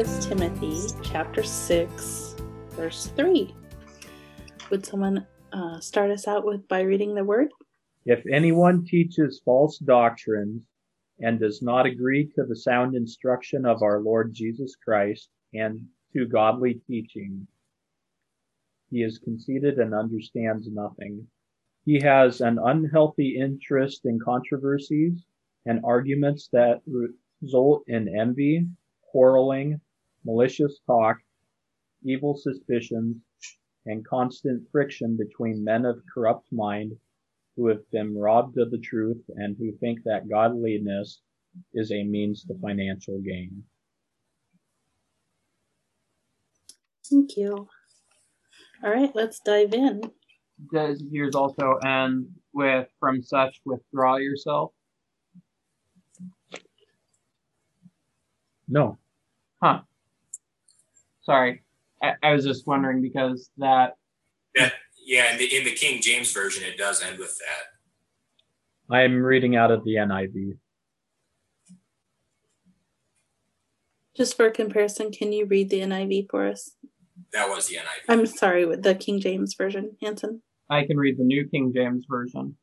[0.00, 2.36] Okay, we are on First Timothy chapter 6,
[2.70, 3.54] verse 3.
[4.70, 7.48] Would someone uh, start us out with by reading the word?
[8.06, 10.62] If anyone teaches false doctrines
[11.18, 16.26] and does not agree to the sound instruction of our Lord Jesus Christ and to
[16.26, 17.46] godly teaching,
[18.90, 21.26] he is conceited and understands nothing.
[21.84, 25.26] He has an unhealthy interest in controversies
[25.66, 26.80] and arguments that
[27.42, 28.66] result in envy,
[29.02, 29.78] quarreling,
[30.24, 31.18] malicious talk,
[32.02, 33.16] evil suspicions,
[33.86, 36.92] and constant friction between men of corrupt mind
[37.56, 41.20] who have been robbed of the truth and who think that godliness
[41.74, 43.62] is a means to financial gain.
[47.08, 47.68] Thank you.
[48.84, 50.00] All right, let's dive in.
[50.72, 54.72] Does yours also end with from such withdraw yourself?
[58.68, 58.98] No.
[59.62, 59.80] Huh.
[61.30, 61.62] Sorry.
[62.02, 63.92] I, I was just wondering because that
[64.56, 64.72] That
[65.06, 68.94] yeah, in the in the King James version, it does end with that.
[68.94, 70.58] I'm reading out of the NIV.
[74.16, 76.72] Just for comparison, can you read the NIV for us?
[77.32, 78.06] That was the NIV.
[78.08, 80.42] I'm sorry, with the King James version, Hanson.
[80.68, 82.56] I can read the New King James version.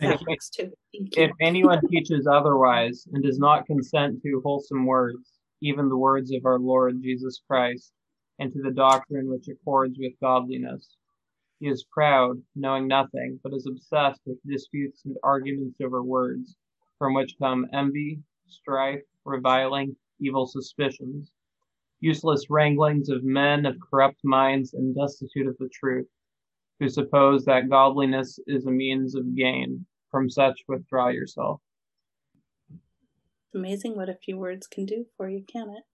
[0.00, 0.72] That If, too.
[0.92, 1.24] Thank you.
[1.24, 6.44] if anyone teaches otherwise and does not consent to wholesome words, even the words of
[6.44, 7.92] our Lord Jesus Christ,
[8.38, 10.96] and to the doctrine which accords with godliness,
[11.58, 16.56] he is proud, knowing nothing, but is obsessed with disputes and arguments over words,
[16.98, 21.32] from which come envy, strife, reviling, evil suspicions,
[22.00, 26.08] useless wranglings of men of corrupt minds and destitute of the truth,
[26.78, 29.86] who suppose that godliness is a means of gain.
[30.10, 31.60] From such withdraw yourself.
[33.56, 35.84] Amazing what a few words can do for you, can it?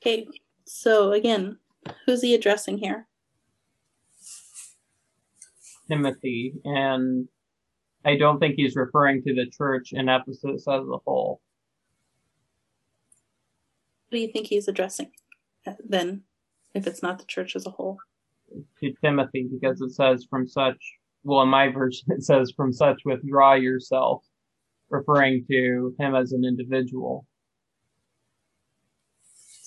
[0.00, 0.26] Okay,
[0.64, 1.58] so again,
[2.06, 3.06] who's he addressing here?
[5.86, 7.28] Timothy, and
[8.06, 11.42] I don't think he's referring to the church in Ephesus as a whole.
[14.08, 15.10] What do you think he's addressing
[15.66, 16.22] uh, then,
[16.74, 17.98] if it's not the church as a whole?
[18.80, 20.82] To Timothy, because it says from such,
[21.22, 24.24] well, in my version, it says from such withdraw yourself,
[24.92, 27.26] referring to him as an individual.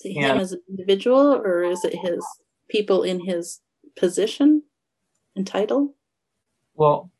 [0.04, 0.34] Yeah.
[0.34, 2.24] him as an individual, or is it his
[2.70, 3.60] people in his
[3.96, 4.62] position
[5.34, 5.96] and title?
[6.74, 7.10] Well,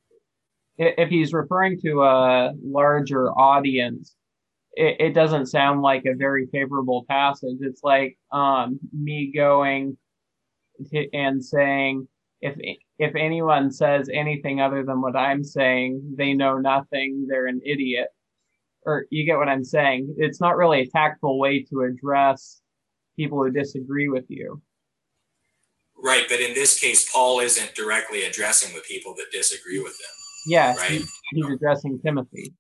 [0.78, 4.14] if he's referring to a larger audience,
[4.72, 7.58] it, it doesn't sound like a very favorable passage.
[7.60, 9.96] It's like um, me going
[10.90, 12.06] to, and saying,
[12.40, 12.54] if
[12.98, 17.26] if anyone says anything other than what I'm saying, they know nothing.
[17.28, 18.08] They're an idiot.
[18.84, 20.14] Or you get what I'm saying?
[20.18, 22.60] It's not really a tactful way to address
[23.16, 24.62] people who disagree with you.
[25.98, 30.06] Right, but in this case, Paul isn't directly addressing the people that disagree with him.
[30.46, 30.90] Yeah, Right.
[30.92, 32.54] he- he's addressing Timothy.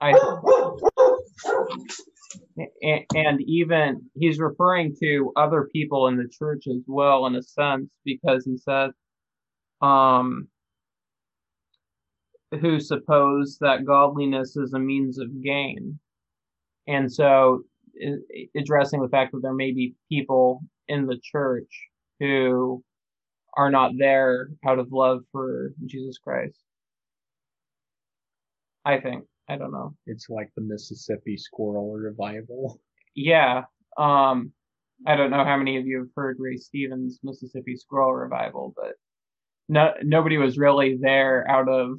[0.00, 0.16] I a-
[2.82, 7.88] and even he's referring to other people in the church as well in a sense
[8.04, 8.92] because he says
[9.80, 10.48] um
[12.60, 15.98] who suppose that godliness is a means of gain.
[16.86, 17.62] And so
[18.56, 21.68] addressing the fact that there may be people in the church
[22.20, 22.82] who
[23.56, 26.58] are not there out of love for Jesus Christ.
[28.84, 32.80] I think I don't know It's like the Mississippi squirrel revival.
[33.14, 33.64] Yeah.
[33.96, 34.52] Um,
[35.04, 38.92] I don't know how many of you have heard Ray Stevens' Mississippi Squirrel Revival, but
[39.68, 41.98] no, nobody was really there out of.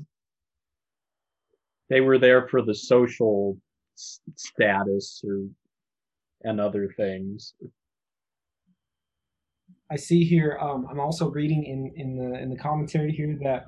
[1.89, 3.57] They were there for the social
[3.97, 5.47] s- status or
[6.43, 7.53] and other things.
[9.91, 10.57] I see here.
[10.61, 13.65] Um, I'm also reading in in the in the commentary here that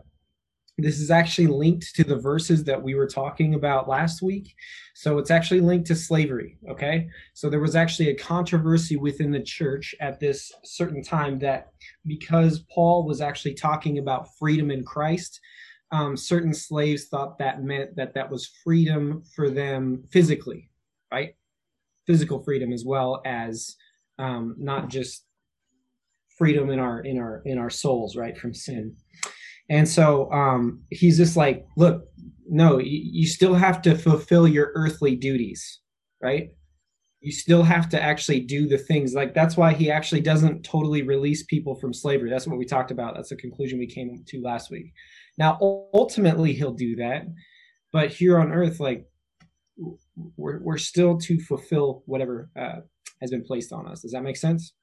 [0.81, 4.55] this is actually linked to the verses that we were talking about last week.
[4.93, 6.57] So it's actually linked to slavery.
[6.69, 11.71] Okay, so there was actually a controversy within the church at this certain time that
[12.05, 15.39] because Paul was actually talking about freedom in Christ.
[15.91, 20.69] Um, certain slaves thought that meant that that was freedom for them physically,
[21.11, 21.35] right?
[22.07, 23.75] Physical freedom as well as
[24.17, 25.25] um, not just
[26.37, 28.95] freedom in our in our in our souls right from sin
[29.71, 32.03] and so um he's just like look
[32.47, 35.79] no you, you still have to fulfill your earthly duties
[36.21, 36.49] right
[37.21, 41.01] you still have to actually do the things like that's why he actually doesn't totally
[41.01, 44.41] release people from slavery that's what we talked about that's the conclusion we came to
[44.41, 44.93] last week
[45.39, 45.57] now
[45.93, 47.23] ultimately he'll do that
[47.91, 49.07] but here on earth like
[50.37, 52.81] we're, we're still to fulfill whatever uh,
[53.21, 54.01] has been placed on us.
[54.01, 54.73] Does that make sense?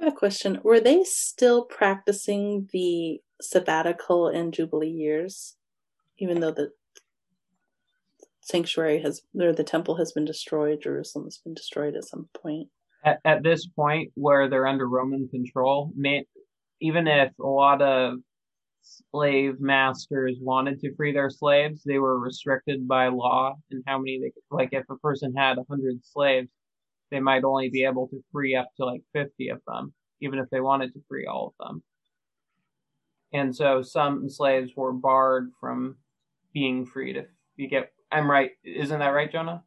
[0.00, 0.60] I have a question.
[0.64, 5.56] Were they still practicing the sabbatical and jubilee years,
[6.18, 6.70] even though the
[8.40, 12.68] sanctuary has or the temple has been destroyed, Jerusalem has been destroyed at some point?
[13.04, 16.24] At, at this point, where they're under Roman control, may,
[16.80, 18.18] even if a lot of
[18.82, 24.18] slave masters wanted to free their slaves, they were restricted by law and how many
[24.20, 24.42] they could.
[24.50, 26.48] Like, if a person had a hundred slaves,
[27.10, 30.48] they might only be able to free up to like 50 of them, even if
[30.50, 31.82] they wanted to free all of them.
[33.32, 35.96] And so some slaves were barred from
[36.52, 37.16] being freed.
[37.16, 37.26] If
[37.56, 39.62] you get, I'm right, isn't that right, Jonah?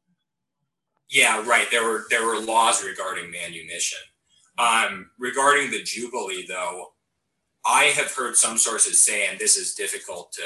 [1.09, 1.67] Yeah, right.
[1.69, 3.99] There were there were laws regarding manumission.
[4.57, 6.93] Um, regarding the jubilee, though,
[7.65, 10.43] I have heard some sources say, and this is difficult to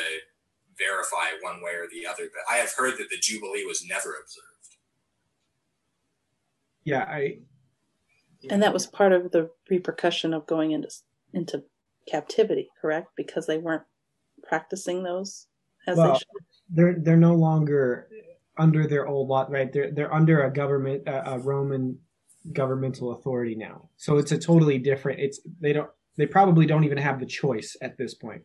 [0.77, 4.15] verify one way or the other, but I have heard that the jubilee was never
[4.21, 4.77] observed.
[6.83, 7.39] Yeah, I.
[8.49, 10.89] And that was part of the repercussion of going into
[11.33, 11.63] into
[12.09, 13.09] captivity, correct?
[13.15, 13.83] Because they weren't
[14.43, 15.47] practicing those
[15.87, 16.27] as Well, they should.
[16.69, 18.09] they're they're no longer
[18.57, 19.71] under their old law, right?
[19.71, 21.99] They're they're under a government, a, a Roman
[22.53, 23.89] governmental authority now.
[23.97, 25.19] So it's a totally different.
[25.19, 28.43] It's they don't they probably don't even have the choice at this point.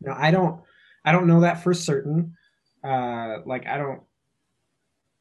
[0.00, 0.60] Now I don't
[1.04, 2.34] I don't know that for certain.
[2.84, 4.02] Uh, like I don't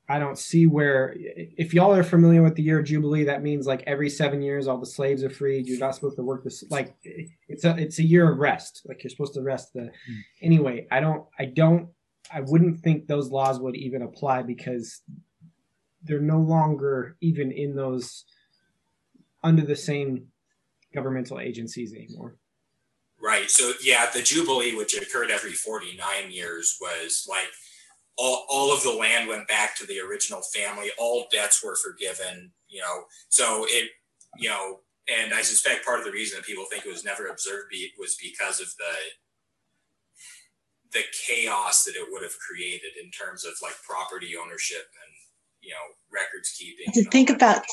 [0.10, 3.68] I don't see where if y'all are familiar with the year of jubilee, that means
[3.68, 5.68] like every seven years all the slaves are freed.
[5.68, 8.84] You're not supposed to work this like it's a it's a year of rest.
[8.86, 10.20] Like you're supposed to rest the hmm.
[10.42, 10.88] anyway.
[10.92, 11.90] I don't I don't
[12.34, 15.02] I wouldn't think those laws would even apply because
[16.04, 18.24] they're no longer even in those
[19.44, 20.28] under the same
[20.94, 22.38] governmental agencies anymore.
[23.22, 23.50] Right.
[23.50, 27.50] So yeah, the jubilee, which occurred every 49 years, was like
[28.18, 30.90] all, all of the land went back to the original family.
[30.98, 32.52] All debts were forgiven.
[32.68, 33.92] You know, so it,
[34.38, 37.28] you know, and I suspect part of the reason that people think it was never
[37.28, 38.96] observed be, was because of the
[40.94, 45.14] the chaos that it would have created in terms of like property ownership and
[45.62, 46.86] you know records keeping.
[46.88, 47.36] And to and all think that.
[47.36, 47.66] about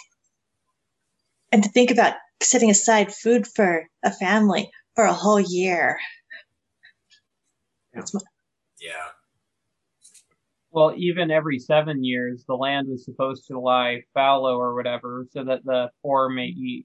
[1.53, 5.99] and to think about setting aside food for a family for a whole year.
[7.93, 8.15] It's
[8.81, 8.91] yeah.
[10.75, 15.45] Well, even every seven years, the land was supposed to lie fallow or whatever, so
[15.45, 16.85] that the poor may eat.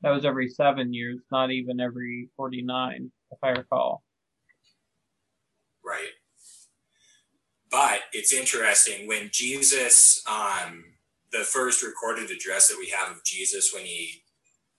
[0.00, 4.02] That was every seven years, not even every 49, if I recall.
[5.84, 6.12] Right.
[7.70, 10.84] But it's interesting when Jesus, um,
[11.30, 14.22] the first recorded address that we have of Jesus when he,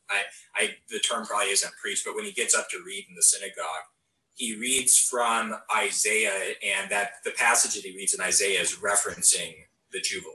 [0.10, 0.24] I,
[0.56, 3.22] I, the term probably isn't preached, but when he gets up to read in the
[3.22, 3.86] synagogue,
[4.36, 9.56] he reads from Isaiah, and that the passage that he reads in Isaiah is referencing
[9.92, 10.34] the Jubilee.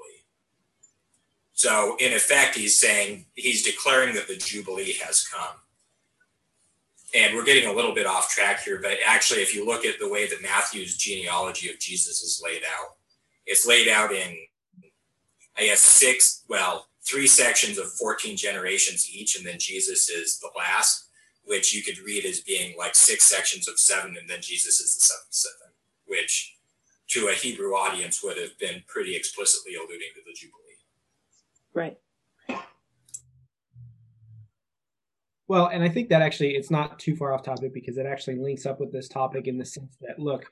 [1.52, 5.56] So, in effect, he's saying he's declaring that the Jubilee has come.
[7.14, 9.99] And we're getting a little bit off track here, but actually, if you look at
[9.99, 12.95] the way that Matthew's genealogy of Jesus is laid out,
[13.45, 14.37] it's laid out in,
[15.59, 20.50] I guess, six, well, three sections of 14 generations each, and then Jesus is the
[20.57, 21.10] last,
[21.50, 24.95] which you could read as being like six sections of seven, and then Jesus is
[24.95, 25.75] the seventh seven,
[26.07, 26.57] which
[27.09, 30.61] to a Hebrew audience would have been pretty explicitly alluding to the Jubilee.
[31.75, 31.99] Right.
[35.49, 38.37] Well, and I think that actually it's not too far off topic because it actually
[38.38, 40.49] links up with this topic in the sense that look,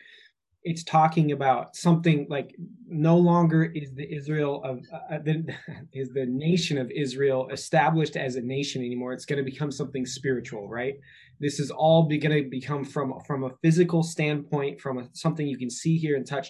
[0.64, 2.54] it's talking about something like
[2.86, 5.46] no longer is the Israel of uh, the,
[5.92, 9.12] is the nation of Israel established as a nation anymore.
[9.12, 10.94] It's going to become something spiritual, right?
[11.40, 15.58] This is all going to become from from a physical standpoint, from a, something you
[15.58, 16.48] can see, hear, and touch,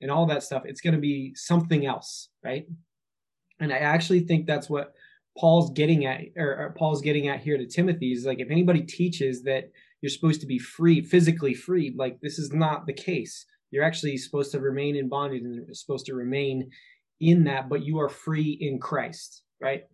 [0.00, 0.62] and all that stuff.
[0.64, 2.66] It's going to be something else, right?
[3.60, 4.92] And I actually think that's what
[5.36, 8.82] Paul's getting at, or, or Paul's getting at here to Timothy is like if anybody
[8.82, 13.46] teaches that you're supposed to be free, physically free, like this is not the case.
[13.70, 16.70] You're actually supposed to remain in bondage and you're supposed to remain
[17.20, 19.84] in that, but you are free in Christ, right?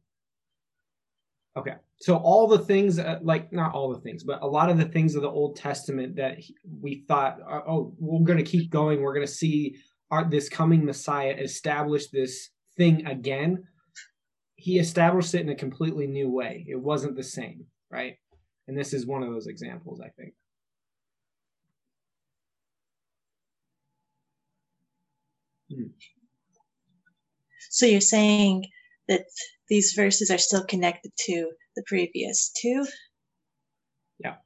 [1.56, 1.75] Okay.
[2.00, 4.84] So all the things, uh, like not all the things, but a lot of the
[4.84, 6.38] things of the Old Testament that
[6.80, 9.00] we thought, uh, oh, we're going to keep going.
[9.00, 9.76] We're going to see
[10.11, 13.64] our, this coming Messiah establish this thing again
[14.64, 16.64] he established it in a completely new way.
[16.66, 18.16] It wasn't the same, right?
[18.66, 20.35] And this is one of those examples, I think.
[25.71, 25.88] Hmm.
[27.71, 28.66] So you're saying
[29.09, 29.25] that
[29.68, 32.87] these verses are still connected to the previous two?
[34.18, 34.37] Yeah.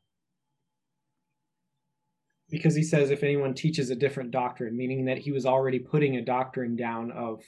[2.51, 6.17] because he says if anyone teaches a different doctrine, meaning that he was already putting
[6.17, 7.43] a doctrine down of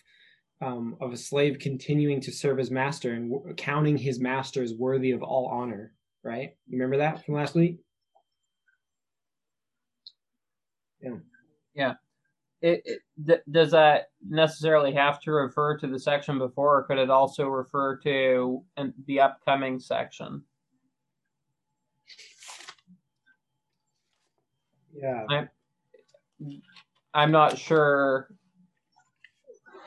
[0.62, 4.74] um, of a slave continuing to serve his master and w- counting his master as
[4.74, 5.94] worthy of all honor.
[6.22, 6.54] Right?
[6.66, 7.78] You remember that from last week?
[11.02, 11.16] Yeah.
[11.74, 11.94] Yeah.
[12.62, 16.98] It, it th- does that necessarily have to refer to the section before, or could
[16.98, 18.62] it also refer to
[19.06, 20.42] the upcoming section?
[24.94, 25.24] Yeah.
[25.30, 25.48] I'm,
[27.14, 28.28] I'm not sure.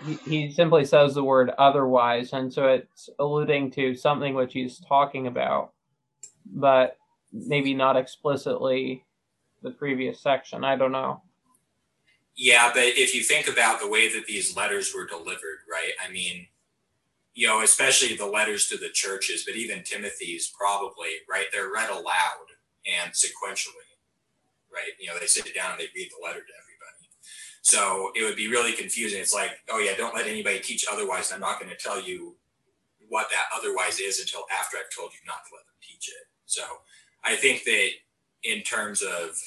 [0.03, 4.79] He, he simply says the word otherwise, and so it's alluding to something which he's
[4.79, 5.73] talking about,
[6.45, 6.97] but
[7.31, 9.03] maybe not explicitly
[9.61, 10.63] the previous section.
[10.63, 11.21] I don't know.
[12.35, 15.91] Yeah, but if you think about the way that these letters were delivered, right?
[16.03, 16.47] I mean,
[17.35, 21.45] you know, especially the letters to the churches, but even Timothy's probably, right?
[21.51, 22.49] They're read aloud
[22.85, 23.93] and sequentially
[24.73, 24.97] right?
[24.99, 27.07] You know, they sit down and they read the letter to everybody.
[27.61, 29.21] So it would be really confusing.
[29.21, 31.31] It's like, oh yeah, don't let anybody teach otherwise.
[31.31, 32.35] I'm not going to tell you
[33.07, 36.25] what that otherwise is until after I've told you not to let them teach it.
[36.45, 36.63] So
[37.23, 37.89] I think that
[38.43, 39.37] in terms of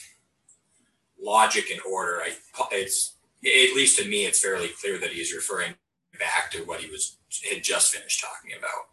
[1.21, 2.33] logic and order, I
[2.73, 5.75] it's at least to me, it's fairly clear that he's referring
[6.19, 7.19] back to what he was
[7.53, 8.89] had just finished talking about.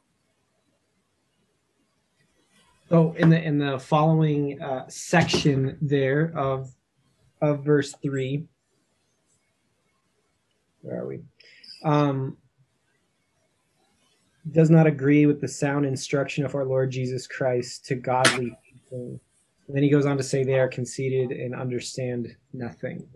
[2.89, 6.73] So in the in the following uh, section there of
[7.41, 8.45] of verse three,
[10.81, 11.21] where are we?
[11.83, 12.37] Um,
[14.51, 19.19] does not agree with the sound instruction of our Lord Jesus Christ to godly people.
[19.67, 23.07] And then he goes on to say they are conceited and understand nothing.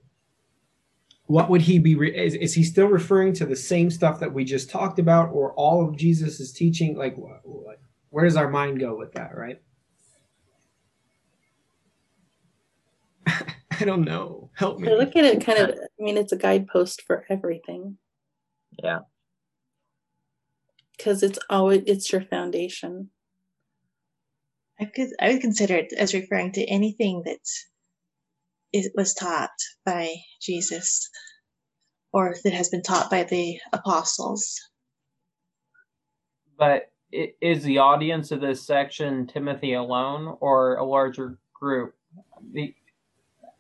[1.26, 1.96] What would he be?
[1.96, 5.30] Re- is, is he still referring to the same stuff that we just talked about,
[5.34, 6.98] or all of Jesus' teaching?
[6.98, 7.18] Like,
[8.10, 9.62] where does our mind go with that, right?
[13.28, 14.50] I don't know.
[14.54, 14.90] Help me.
[14.90, 17.98] I look at it kind of, I mean, it's a guidepost for everything.
[18.82, 19.00] Yeah.
[20.98, 23.10] Because it's always, it's your foundation.
[24.80, 27.40] I could, I would consider it as referring to anything that
[28.74, 29.50] is, was taught
[29.86, 31.10] by Jesus
[32.12, 34.60] or that has been taught by the apostles.
[36.58, 41.96] But is the audience of this section Timothy alone or a larger group?
[42.54, 42.74] The,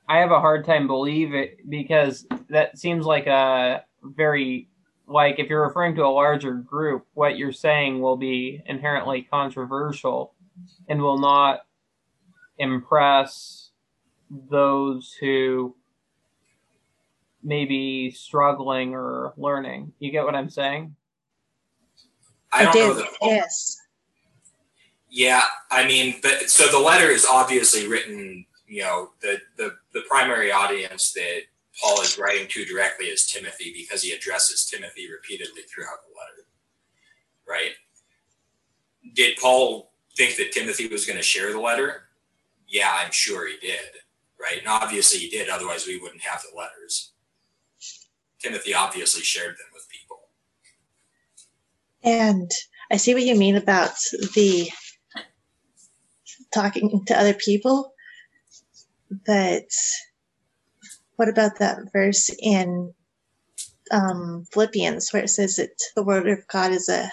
[0.09, 4.69] I have a hard time believe it because that seems like a very
[5.07, 10.33] like if you're referring to a larger group, what you're saying will be inherently controversial
[10.87, 11.61] and will not
[12.57, 13.69] impress
[14.29, 15.75] those who
[17.43, 19.93] may be struggling or learning.
[19.99, 20.95] You get what I'm saying?
[22.51, 22.93] I don't I know.
[22.93, 23.77] The, yes.
[25.09, 30.01] Yeah, I mean, but so the letter is obviously written you know the the the
[30.09, 31.41] primary audience that
[31.81, 36.47] Paul is writing to directly is Timothy because he addresses Timothy repeatedly throughout the letter.
[37.47, 37.73] Right?
[39.13, 42.03] Did Paul think that Timothy was going to share the letter?
[42.67, 44.01] Yeah, I'm sure he did.
[44.39, 44.59] Right?
[44.59, 47.13] And obviously he did, otherwise we wouldn't have the letters.
[48.39, 50.19] Timothy obviously shared them with people.
[52.03, 52.49] And
[52.91, 53.95] I see what you mean about
[54.35, 54.69] the
[56.53, 57.93] talking to other people
[59.25, 59.69] but
[61.17, 62.93] what about that verse in
[63.91, 67.11] um, Philippians where it says that the word of God is a,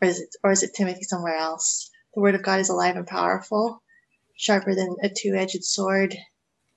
[0.00, 1.90] or is it, or is it Timothy somewhere else?
[2.14, 3.82] The word of God is alive and powerful,
[4.36, 6.14] sharper than a two-edged sword,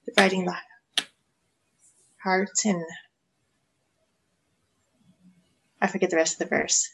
[0.05, 0.55] dividing the
[2.24, 2.84] heart and
[5.81, 6.89] I forget the rest of the verse.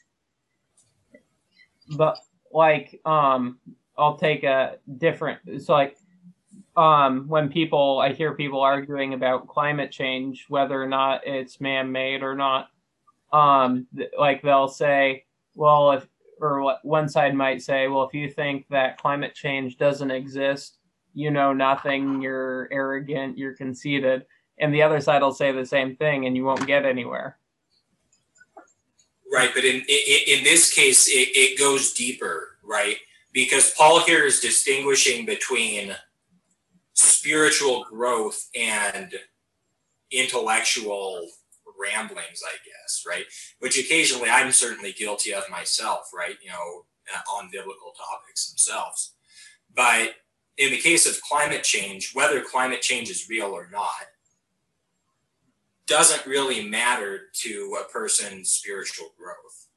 [1.95, 2.17] But
[2.51, 3.59] like, um,
[3.97, 5.39] I'll take a different.
[5.45, 5.97] It's like
[6.75, 12.23] um, when people I hear people arguing about climate change, whether or not it's man-made
[12.23, 12.69] or not,
[13.33, 13.87] um,
[14.17, 15.25] like they'll say,
[15.55, 16.07] well, if
[16.39, 20.77] or what one side might say, well, if you think that climate change doesn't exist,
[21.13, 24.25] you know nothing, you're arrogant, you're conceited,
[24.57, 27.37] and the other side will say the same thing, and you won't get anywhere.
[29.31, 32.97] Right, but in in, in this case, it, it goes deeper, right?
[33.33, 35.95] Because Paul here is distinguishing between
[37.21, 39.13] spiritual growth and
[40.11, 41.27] intellectual
[41.79, 43.25] ramblings, I guess, right?
[43.59, 46.35] Which occasionally I'm certainly guilty of myself, right?
[46.43, 46.85] You know,
[47.15, 49.13] uh, on biblical topics themselves.
[49.75, 50.15] But
[50.57, 54.07] in the case of climate change, whether climate change is real or not,
[55.85, 59.67] doesn't really matter to a person's spiritual growth,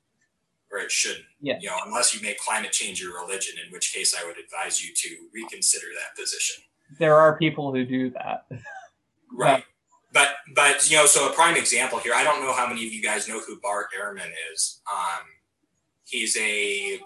[0.73, 1.27] or it shouldn't.
[1.41, 1.59] Yeah.
[1.61, 4.83] You know, unless you make climate change your religion, in which case I would advise
[4.83, 6.65] you to reconsider that position.
[6.99, 8.47] There are people who do that.
[9.37, 9.65] Right.
[10.13, 12.13] But but you know, so a prime example here.
[12.15, 14.81] I don't know how many of you guys know who Bart Ehrman is.
[14.89, 15.25] Um,
[16.05, 17.01] he's a,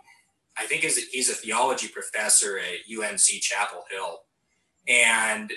[0.59, 4.21] I think is he's a theology professor at UNC Chapel Hill,
[4.87, 5.51] and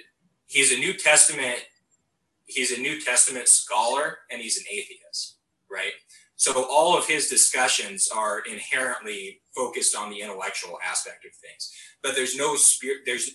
[0.48, 1.60] he's a New Testament.
[2.46, 5.36] He's a New Testament scholar, and he's an atheist,
[5.70, 5.92] right?
[6.38, 12.16] So all of his discussions are inherently focused on the intellectual aspect of things, but
[12.16, 13.02] there's no spirit.
[13.06, 13.32] There's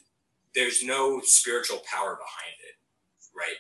[0.57, 2.75] there's no spiritual power behind it,
[3.37, 3.59] right?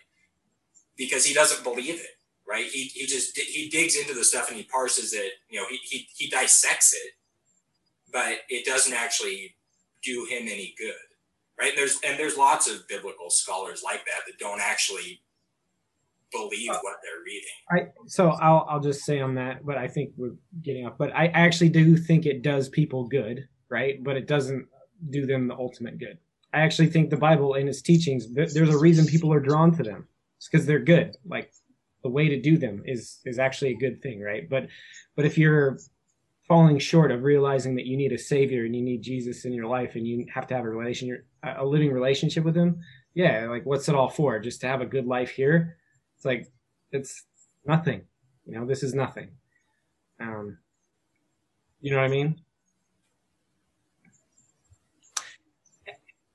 [0.96, 2.16] Because he doesn't believe it,
[2.48, 2.64] right?
[2.64, 5.32] He, he just he digs into the stuff and he parses it.
[5.48, 7.12] You know, he, he he dissects it,
[8.12, 9.54] but it doesn't actually
[10.02, 10.94] do him any good,
[11.60, 11.70] right?
[11.70, 15.20] And there's and there's lots of biblical scholars like that that don't actually
[16.32, 17.48] believe what they're reading.
[17.70, 20.96] I so I'll I'll just say on that, but I think we're getting off.
[20.96, 24.02] But I actually do think it does people good, right?
[24.02, 24.66] But it doesn't
[25.10, 26.16] do them the ultimate good.
[26.52, 29.82] I actually think the Bible and its teachings, there's a reason people are drawn to
[29.82, 30.08] them.
[30.38, 31.16] It's because they're good.
[31.26, 31.52] Like
[32.02, 34.48] the way to do them is is actually a good thing, right?
[34.48, 34.68] But
[35.16, 35.78] but if you're
[36.46, 39.66] falling short of realizing that you need a savior and you need Jesus in your
[39.66, 42.80] life and you have to have a relation a living relationship with him,
[43.14, 44.38] yeah, like what's it all for?
[44.38, 45.78] Just to have a good life here?
[46.16, 46.46] It's like
[46.92, 47.24] it's
[47.64, 48.02] nothing.
[48.44, 49.30] You know, this is nothing.
[50.20, 50.58] Um,
[51.80, 52.40] you know what I mean?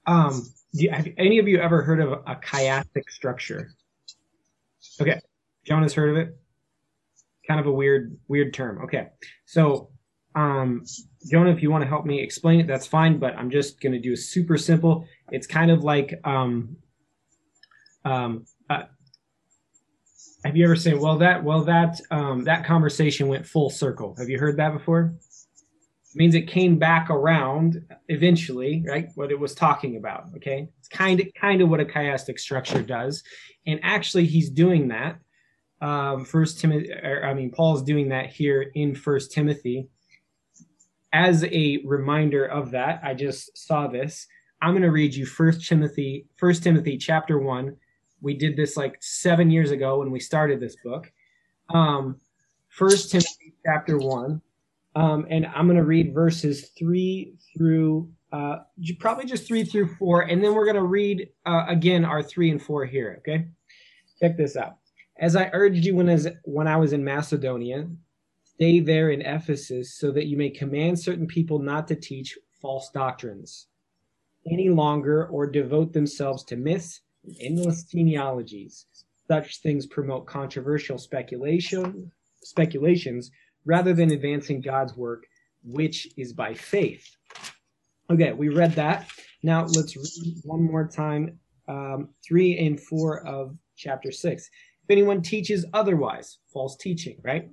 [0.06, 3.72] Um, you, have any of you ever heard of a chiastic structure?
[5.00, 5.20] Okay,
[5.66, 6.38] Jonah's heard of it.
[7.48, 8.84] Kind of a weird, weird term.
[8.84, 9.10] Okay,
[9.46, 9.90] so
[10.36, 10.86] um,
[11.30, 13.20] Jonah, if you want to help me explain it, that's fine.
[13.20, 15.06] But I'm just going to do a super simple.
[15.32, 16.78] It's kind of like um,
[18.06, 18.84] um, uh,
[20.44, 24.16] have you ever said, "Well, that well that um, that conversation went full circle"?
[24.18, 25.14] Have you heard that before?
[26.14, 29.08] It means it came back around eventually, right?
[29.16, 30.26] What it was talking about.
[30.36, 33.24] Okay, it's kind of kind of what a chiastic structure does,
[33.66, 35.18] and actually, he's doing that.
[35.82, 39.88] Um, First Timothy, I mean, Paul's doing that here in First Timothy.
[41.14, 44.28] As a reminder of that, I just saw this.
[44.62, 47.78] I'm going to read you First Timothy, First Timothy, chapter one
[48.22, 51.12] we did this like seven years ago when we started this book
[51.74, 52.18] um
[52.70, 54.42] first timothy chapter one
[54.96, 58.58] um and i'm going to read verses three through uh
[59.00, 62.50] probably just three through four and then we're going to read uh, again our three
[62.50, 63.46] and four here okay
[64.20, 64.78] check this out
[65.20, 67.88] as i urged you when as when i was in macedonia
[68.44, 72.90] stay there in ephesus so that you may command certain people not to teach false
[72.92, 73.68] doctrines
[74.50, 78.86] any longer or devote themselves to myths and endless genealogies.
[79.28, 82.12] Such things promote controversial speculation,
[82.44, 83.32] speculations
[83.66, 85.26] rather than advancing God's work,
[85.64, 87.08] which is by faith.
[88.10, 89.08] Okay, we read that.
[89.44, 94.50] Now let's read one more time um, three and four of chapter six.
[94.84, 97.50] If anyone teaches otherwise, false teaching, right?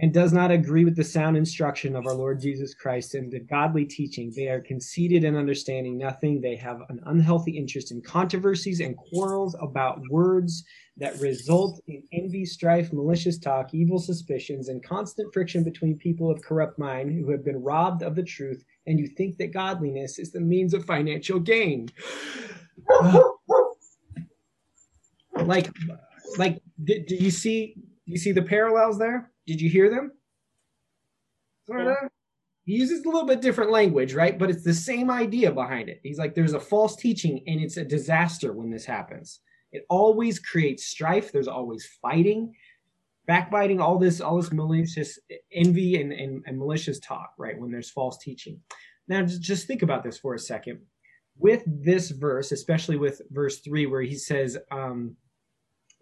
[0.00, 3.40] and does not agree with the sound instruction of our Lord Jesus Christ and the
[3.40, 4.32] godly teaching.
[4.34, 6.40] They are conceited and understanding nothing.
[6.40, 10.64] They have an unhealthy interest in controversies and quarrels about words
[10.98, 16.42] that result in envy, strife, malicious talk, evil suspicions, and constant friction between people of
[16.42, 20.32] corrupt mind who have been robbed of the truth and you think that godliness is
[20.32, 21.88] the means of financial gain.
[25.44, 25.70] like,
[26.36, 27.74] like, do, do you see?
[27.76, 29.30] Do you see the parallels there?
[29.46, 30.12] Did you hear them?
[31.66, 31.96] Sort of.
[32.64, 34.38] He uses a little bit different language, right?
[34.38, 36.00] But it's the same idea behind it.
[36.02, 39.40] He's like, there's a false teaching, and it's a disaster when this happens.
[39.72, 41.30] It always creates strife.
[41.30, 42.54] There's always fighting,
[43.26, 45.18] backbiting, all this, all this malicious
[45.52, 47.58] envy and, and, and malicious talk, right?
[47.58, 48.60] When there's false teaching.
[49.08, 50.80] Now, just, just think about this for a second.
[51.36, 55.16] With this verse, especially with verse three, where he says, um,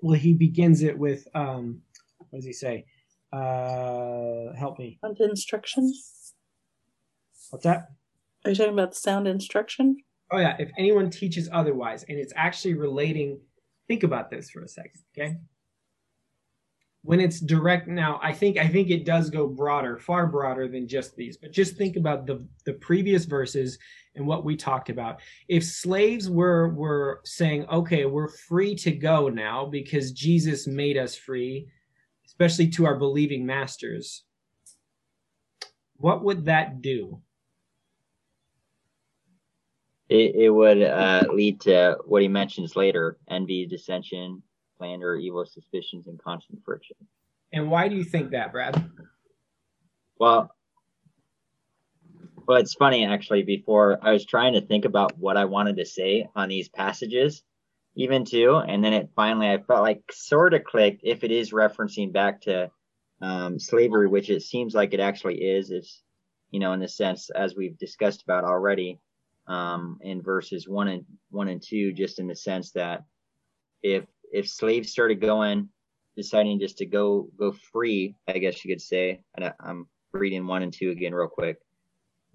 [0.01, 1.81] well, he begins it with, um,
[2.19, 2.85] what does he say?
[3.33, 4.99] Uh, help me.
[5.05, 5.93] Sound instruction?
[7.51, 7.89] What's that?
[8.45, 9.97] Are you talking about the sound instruction?
[10.33, 13.41] Oh yeah, if anyone teaches otherwise, and it's actually relating.
[13.89, 15.37] Think about this for a second, okay?
[17.03, 20.89] When it's direct, now I think I think it does go broader, far broader than
[20.89, 21.37] just these.
[21.37, 23.79] But just think about the the previous verses
[24.17, 25.21] and what we talked about.
[25.49, 31.15] If slaves were were saying, "Okay, we're free to go now because Jesus made us
[31.15, 31.69] free,"
[32.27, 34.25] especially to our believing masters,
[35.99, 37.23] what would that do?
[40.09, 44.43] It, it would uh, lead to what he mentions later envy, dissension,
[44.79, 46.97] slander, evil suspicions, and constant friction.
[47.53, 48.91] And why do you think that, Brad?
[50.19, 50.51] Well,
[52.47, 53.43] Well, it's funny actually.
[53.43, 57.43] Before I was trying to think about what I wanted to say on these passages,
[57.97, 61.51] even too, and then it finally I felt like sort of clicked if it is
[61.51, 62.71] referencing back to
[63.21, 65.71] um, slavery, which it seems like it actually is.
[65.71, 66.03] It's
[66.51, 69.01] you know in the sense as we've discussed about already
[69.49, 73.05] um, in verses one and one and two, just in the sense that
[73.83, 75.69] if if slaves started going,
[76.17, 79.21] deciding just to go go free, I guess you could say.
[79.35, 81.59] And I, I'm reading one and two again real quick.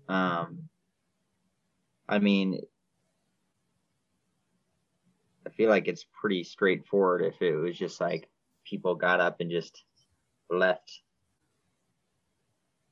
[0.08, 0.69] Um,
[2.08, 2.60] I mean,
[5.45, 8.30] I feel like it's pretty straightforward if it was just like
[8.65, 9.84] people got up and just
[10.50, 11.02] left.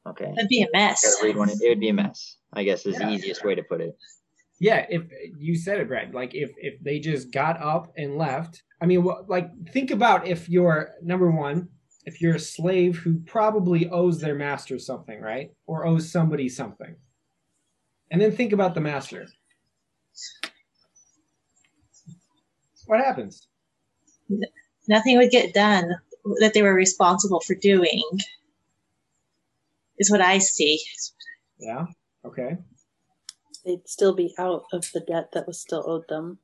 [0.07, 0.33] Okay.
[0.37, 1.03] It'd be a mess.
[1.03, 1.49] Gotta read one.
[1.49, 2.37] It would be a mess.
[2.53, 3.97] I guess is the easiest way to put it.
[4.59, 5.03] Yeah, if
[5.37, 8.63] you said it, Brad, like if if they just got up and left.
[8.81, 11.69] I mean, what, like think about if you're number one,
[12.05, 16.95] if you're a slave who probably owes their master something, right, or owes somebody something,
[18.11, 19.27] and then think about the master.
[22.85, 23.47] What happens?
[24.87, 25.95] Nothing would get done
[26.39, 28.03] that they were responsible for doing.
[29.99, 30.81] Is what I see.
[31.59, 31.85] Yeah.
[32.25, 32.57] Okay.
[33.65, 36.39] They'd still be out of the debt that was still owed them.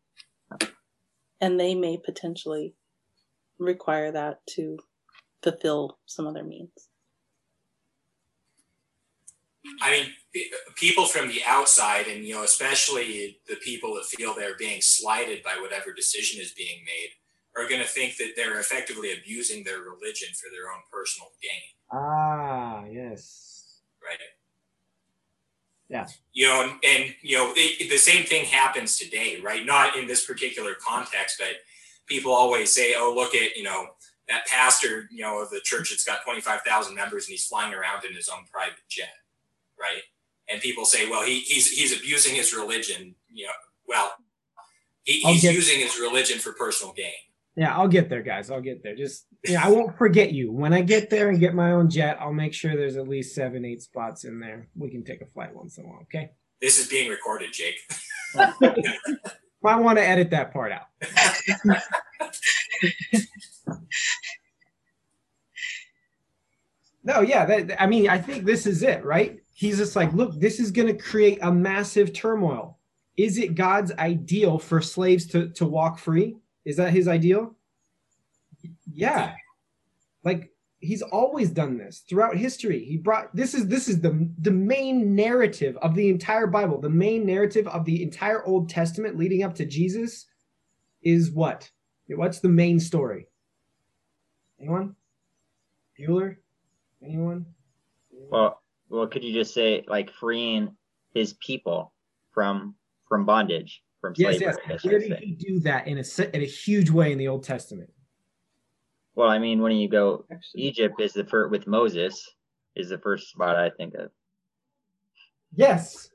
[1.42, 2.76] And they may potentially
[3.60, 4.80] require that to
[5.44, 6.90] fulfill some other means.
[9.82, 10.44] I mean,
[10.76, 15.44] people from the outside, and you know, especially the people that feel they're being slighted
[15.44, 17.10] by whatever decision is being made,
[17.58, 21.62] are going to think that they're effectively abusing their religion for their own personal gain,
[21.92, 23.82] Ah, yes.
[24.04, 24.18] right?
[25.90, 26.08] Yeah.
[26.34, 29.66] You know, and, and you know, it, the same thing happens today, right?
[29.66, 31.58] Not in this particular context, but
[32.08, 33.88] people always say, "Oh, look at you know
[34.28, 37.46] that pastor, you know, of the church that's got twenty five thousand members and he's
[37.46, 39.14] flying around in his own private jet."
[39.80, 40.02] right?
[40.50, 43.16] And people say, well, he, he's he's abusing his religion.
[43.32, 43.52] You know,
[43.88, 44.12] well,
[45.04, 47.12] he, he's get- using his religion for personal gain.
[47.56, 48.52] Yeah, I'll get there, guys.
[48.52, 48.96] I'll get there.
[48.96, 50.52] Just yeah, I won't forget you.
[50.52, 53.34] When I get there and get my own jet, I'll make sure there's at least
[53.34, 54.68] seven, eight spots in there.
[54.76, 56.32] We can take a flight once in a while, okay?
[56.60, 57.78] This is being recorded, Jake.
[59.62, 60.88] Might want to edit that part out.
[67.04, 69.40] no, yeah, that, I mean, I think this is it, right?
[69.54, 72.78] He's just like, look, this is going to create a massive turmoil.
[73.18, 76.36] Is it God's ideal for slaves to, to walk free?
[76.66, 77.56] Is that his ideal?
[78.92, 79.34] Yeah.
[80.24, 82.84] Like he's always done this throughout history.
[82.84, 86.80] He brought this is this is the the main narrative of the entire Bible.
[86.80, 90.26] The main narrative of the entire Old Testament leading up to Jesus
[91.04, 91.70] is what?
[92.08, 93.28] What's the main story?
[94.60, 94.96] Anyone?
[96.00, 96.38] Bueller?
[97.04, 97.46] Anyone?
[98.12, 100.76] Well, well, could you just say like freeing
[101.14, 101.94] his people
[102.32, 102.76] from
[103.08, 104.46] from bondage, from Yes, slavery?
[104.46, 104.58] yes.
[104.66, 107.18] I guess you Where did he do that in a in a huge way in
[107.18, 107.92] the Old Testament?
[109.16, 112.30] Well, I mean, when you go, Egypt is the first with Moses
[112.76, 114.12] is the first spot I think of.
[115.54, 116.10] Yes.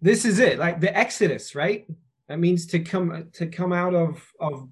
[0.00, 0.58] This is it.
[0.58, 1.86] Like the Exodus, right?
[2.28, 4.68] That means to come to come out of of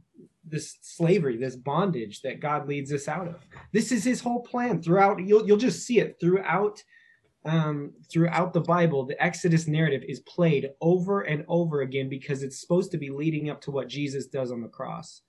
[0.48, 3.36] this slavery, this bondage that God leads us out of.
[3.72, 6.82] This is his whole plan throughout you'll you'll just see it throughout
[7.44, 9.04] um throughout the Bible.
[9.04, 13.50] The Exodus narrative is played over and over again because it's supposed to be leading
[13.50, 15.22] up to what Jesus does on the cross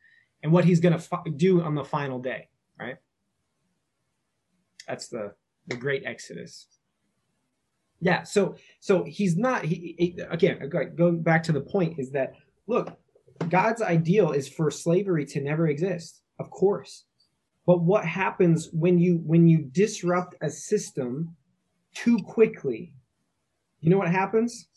[0.43, 2.97] and what he's going to fi- do on the final day, right?
[4.87, 5.33] That's the
[5.67, 6.67] the great Exodus.
[7.99, 12.11] Yeah, so so he's not he, he again go- going back to the point is
[12.11, 12.33] that
[12.67, 12.97] look
[13.49, 17.05] god's ideal is for slavery to never exist of course
[17.65, 21.35] but what happens when you when you disrupt a system
[22.03, 22.93] too quickly
[23.81, 24.67] you know what happens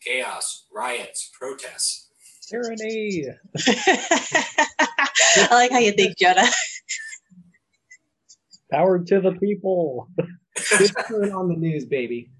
[0.00, 2.08] Chaos, riots, protests.
[2.48, 3.26] Tyranny.
[3.66, 6.46] I like how you think, Jonah.
[8.70, 10.08] Power to the people.
[10.56, 12.30] just turn on the news baby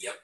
[0.00, 0.14] Yep.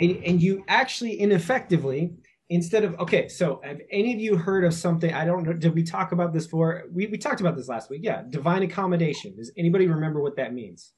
[0.00, 2.14] and, and you actually ineffectively
[2.48, 5.74] instead of okay so have any of you heard of something i don't know did
[5.74, 9.34] we talk about this for we, we talked about this last week yeah divine accommodation
[9.36, 10.92] does anybody remember what that means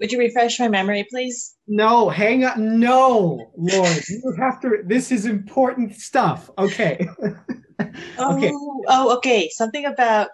[0.00, 1.54] Would you refresh my memory, please?
[1.66, 2.78] No, hang on.
[2.78, 4.82] No, Lord, you have to.
[4.84, 6.50] This is important stuff.
[6.58, 7.08] Okay.
[8.18, 8.50] Oh, Okay.
[8.88, 9.50] oh, okay.
[9.52, 10.28] Something about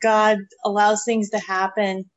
[0.00, 2.08] God allows things to happen,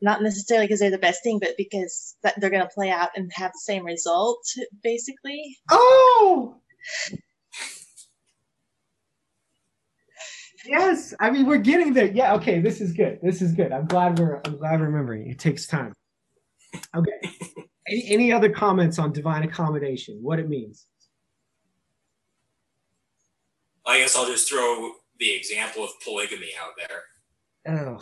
[0.00, 3.10] not necessarily because they're the best thing, but because that they're going to play out
[3.16, 4.44] and have the same result,
[4.82, 5.56] basically.
[5.70, 6.60] Oh,
[10.66, 12.06] Yes, I mean we're getting there.
[12.06, 13.18] Yeah, okay, this is good.
[13.22, 13.72] This is good.
[13.72, 15.28] I'm glad we're I'm glad we're remembering.
[15.28, 15.92] It takes time.
[16.96, 17.30] Okay.
[17.88, 20.18] any, any other comments on divine accommodation?
[20.22, 20.86] What it means?
[23.86, 27.76] I guess I'll just throw the example of polygamy out there.
[27.76, 27.98] Oh,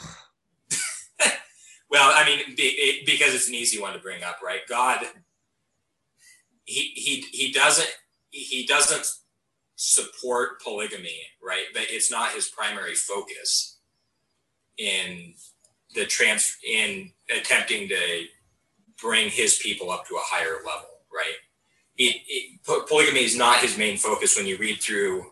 [1.92, 4.60] Well, I mean, it, because it's an easy one to bring up, right?
[4.66, 5.00] God,
[6.64, 7.90] he he he doesn't
[8.30, 9.06] he doesn't
[9.76, 11.64] support polygamy, right?
[11.74, 13.76] But it's not his primary focus
[14.78, 15.34] in
[15.94, 18.24] the trans in attempting to
[18.98, 21.34] bring his people up to a higher level, right?
[21.98, 25.26] It, it polygamy is not his main focus when you read through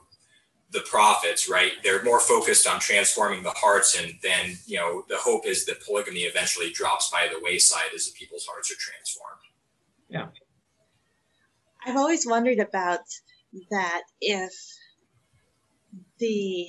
[0.73, 1.73] the prophets, right?
[1.83, 5.85] They're more focused on transforming the hearts, and then you know the hope is that
[5.85, 9.41] polygamy eventually drops by the wayside as the people's hearts are transformed.
[10.09, 10.27] Yeah,
[11.85, 13.01] I've always wondered about
[13.71, 14.53] that if
[16.19, 16.69] the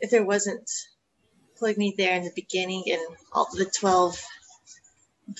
[0.00, 0.68] if there wasn't
[1.58, 3.00] polygamy there in the beginning and
[3.32, 4.20] all the 12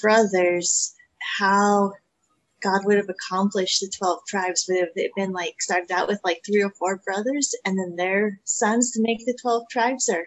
[0.01, 0.95] brothers
[1.39, 1.93] how
[2.63, 6.21] god would have accomplished the 12 tribes would have it been like started out with
[6.25, 10.27] like three or four brothers and then their sons to make the 12 tribes or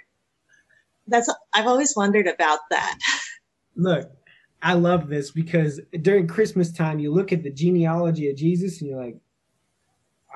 [1.08, 2.98] that's i've always wondered about that
[3.76, 4.10] look,
[4.62, 8.90] I love this because during Christmas time, you look at the genealogy of Jesus and
[8.90, 9.18] you're like,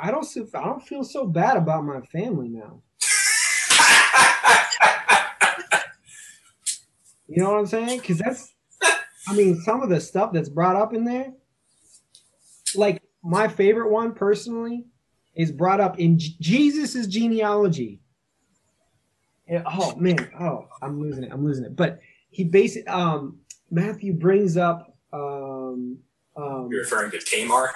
[0.02, 2.82] I don't, I don't feel so bad about my family now.
[7.32, 8.00] You know what I'm saying?
[8.00, 8.56] Because that's,
[9.28, 11.32] I mean, some of the stuff that's brought up in there,
[12.76, 14.86] like my favorite one personally,
[15.36, 18.02] is brought up in Jesus's genealogy.
[19.48, 21.32] Yeah, oh man, oh, I'm losing it.
[21.32, 21.76] I'm losing it.
[21.76, 23.40] But he basically, um,
[23.72, 25.98] Matthew brings up, um,
[26.36, 27.72] um, You're referring to Tamar.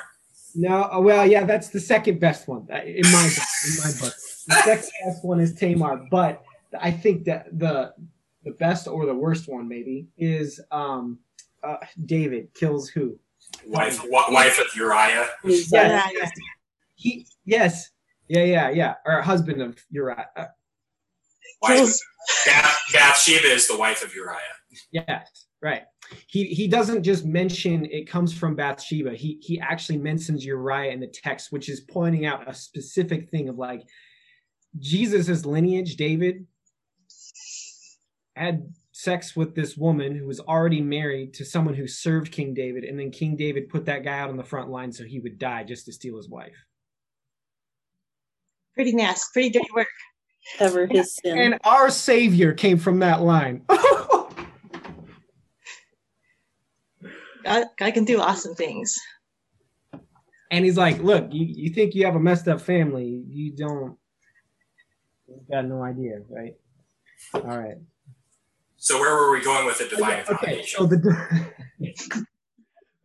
[0.55, 3.47] no, uh, well, yeah, that's the second best one uh, in my book.
[3.65, 4.13] In my book,
[4.47, 6.43] the second best one is Tamar, but
[6.79, 7.93] I think that the
[8.43, 11.19] the best or the worst one maybe is um,
[11.63, 13.17] uh, David kills who?
[13.67, 15.27] Wife wife of Uriah.
[15.43, 16.03] Is, Yeah.
[16.21, 16.27] uh.
[16.95, 17.89] He yes,
[18.27, 20.27] yeah, yeah, yeah, or husband of Uriah.
[21.61, 21.97] Wife
[22.45, 24.39] Bath, Bathsheba is the wife of Uriah.
[24.91, 25.83] yes, right.
[26.27, 29.13] He he doesn't just mention it comes from Bathsheba.
[29.15, 33.49] He he actually mentions Uriah in the text, which is pointing out a specific thing
[33.49, 33.83] of like
[34.79, 36.47] Jesus's lineage, David
[38.35, 42.83] had sex with this woman who was already married to someone who served King David,
[42.83, 45.37] and then King David put that guy out on the front line so he would
[45.37, 46.55] die just to steal his wife.
[48.73, 49.87] pretty nasty pretty dirty work
[50.57, 51.37] cover his sin.
[51.37, 53.63] And our savior came from that line.
[57.43, 58.97] god, god can do awesome things
[60.53, 63.23] and he's like, "Look, you, you think you have a messed up family?
[63.27, 63.97] You don't.
[65.27, 66.53] You've got no idea, right?
[67.33, 67.77] All right.
[68.83, 70.33] So where were we going with the divine Okay.
[70.33, 70.77] accommodation?
[70.77, 72.25] So the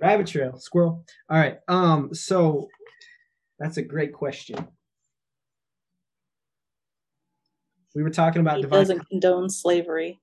[0.00, 1.06] rabbit trail, squirrel.
[1.30, 1.58] All right.
[1.68, 2.12] Um.
[2.12, 2.68] So
[3.60, 4.56] that's a great question.
[7.94, 8.80] We were talking about he divine.
[8.80, 10.18] doesn't condone slavery.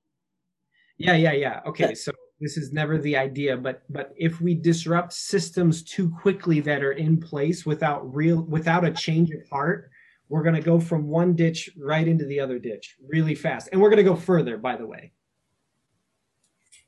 [0.98, 1.62] Yeah, yeah, yeah.
[1.66, 6.60] Okay, so this is never the idea, but but if we disrupt systems too quickly
[6.60, 9.90] that are in place without real without a change of heart,
[10.28, 13.70] we're going to go from one ditch right into the other ditch really fast.
[13.72, 15.14] And we're going to go further, by the way.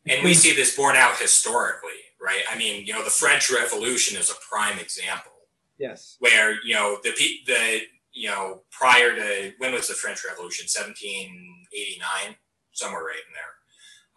[0.09, 1.89] And we see this borne out historically,
[2.21, 2.41] right?
[2.51, 5.31] I mean, you know, the French Revolution is a prime example
[5.77, 6.17] Yes.
[6.19, 7.11] where, you know, the
[7.45, 7.81] the
[8.13, 10.65] you know, prior to when was the French Revolution?
[10.65, 12.35] 1789,
[12.71, 13.53] somewhere right in there.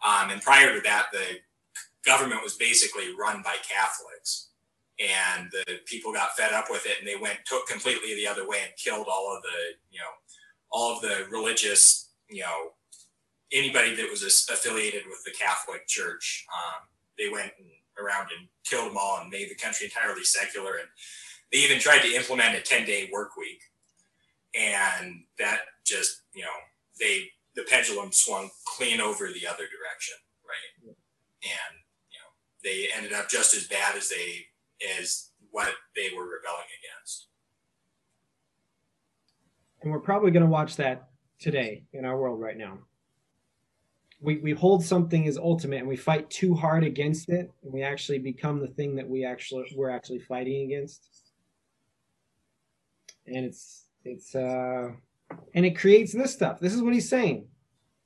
[0.03, 1.39] Um, and prior to that, the
[2.03, 4.47] government was basically run by Catholics.
[4.99, 8.47] And the people got fed up with it and they went took completely the other
[8.47, 9.49] way and killed all of the,
[9.89, 10.13] you know,
[10.71, 12.71] all of the religious, you know,
[13.51, 16.45] anybody that was affiliated with the Catholic Church.
[16.53, 16.87] Um,
[17.17, 17.51] they went
[17.99, 20.77] around and killed them all and made the country entirely secular.
[20.77, 20.87] And
[21.51, 23.61] they even tried to implement a 10 day work week.
[24.55, 26.57] And that just, you know,
[26.99, 30.95] they, the pendulum swung clean over the other direction, right?
[31.43, 31.75] And,
[32.09, 32.31] you know,
[32.63, 34.45] they ended up just as bad as they,
[34.99, 37.27] as what they were rebelling against.
[39.81, 41.09] And we're probably going to watch that
[41.39, 42.79] today in our world right now.
[44.23, 47.81] We, we hold something as ultimate and we fight too hard against it and we
[47.81, 51.03] actually become the thing that we actually we're actually fighting against
[53.25, 54.89] and it's it's uh
[55.55, 57.47] and it creates this stuff this is what he's saying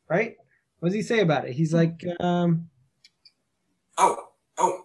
[0.10, 0.38] right
[0.80, 2.70] what does he say about it he's like um
[3.98, 4.18] Oh,
[4.58, 4.82] oh.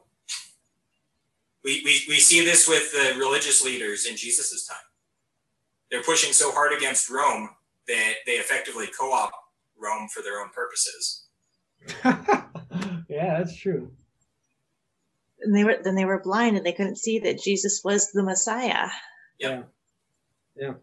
[1.64, 4.78] We, we, we see this with the religious leaders in jesus's time.
[5.90, 7.50] they're pushing so hard against Rome
[7.86, 9.34] that they effectively co-opt
[9.80, 11.26] Rome for their own purposes.
[13.08, 13.90] yeah, that's true.
[15.40, 18.22] And they were then they were blind and they couldn't see that Jesus was the
[18.22, 18.88] Messiah.
[19.38, 19.62] Yeah.
[20.56, 20.74] Yeah.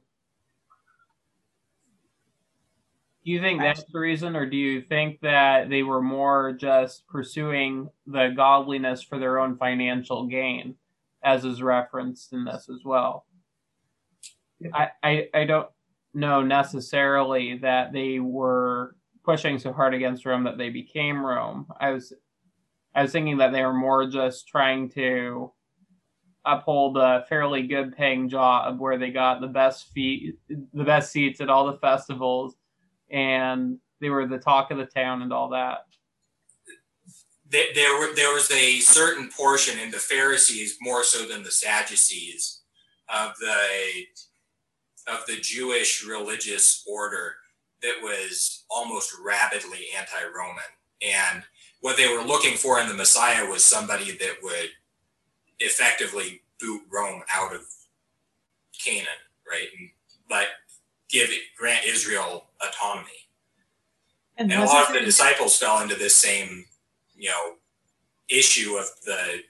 [3.27, 7.05] Do you think that's the reason, or do you think that they were more just
[7.07, 10.75] pursuing the godliness for their own financial gain,
[11.21, 13.25] as is referenced in this as well?
[14.73, 15.67] I, I, I don't
[16.17, 21.67] know necessarily that they were pushing so hard against Rome that they became Rome.
[21.79, 22.13] I was
[22.95, 25.51] I was thinking that they were more just trying to
[26.43, 31.41] uphold a fairly good paying job where they got the best feet the best seats
[31.41, 32.55] at all the festivals
[33.11, 35.79] and they were the talk of the town and all that.
[37.49, 42.61] There, there, there was a certain portion in the Pharisees, more so than the Sadducees,
[43.07, 43.55] of the
[45.07, 47.35] of the Jewish religious order
[47.81, 50.63] that was almost rabidly anti-Roman,
[51.01, 51.43] and
[51.81, 54.69] what they were looking for in the Messiah was somebody that would
[55.59, 57.61] effectively boot Rome out of
[58.83, 59.07] Canaan,
[59.49, 59.67] right?
[59.77, 59.89] And,
[60.27, 60.47] but
[61.09, 63.09] give it, grant Israel autonomy.
[64.37, 66.65] And, and a lot of the disciples fell into this same,
[67.15, 67.53] you know,
[68.29, 69.41] issue of the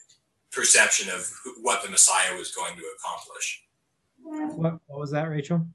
[0.51, 3.63] perception of who, what the Messiah was going to accomplish.
[4.27, 5.65] What, what was that, Rachel?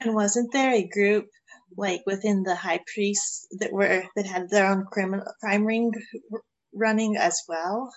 [0.00, 1.28] And wasn't there a group
[1.76, 5.92] like within the high priests that were that had their own crime, crime ring
[6.74, 7.92] running as well,